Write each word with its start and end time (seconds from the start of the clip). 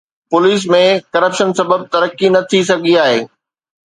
police 0.31 0.63
۾ 0.75 0.77
corruption 1.15 1.49
سبب 1.59 1.79
ترقي 1.93 2.27
نه 2.33 2.41
ٿي 2.49 2.59
سگهي 2.69 2.95
آهي 3.05 3.21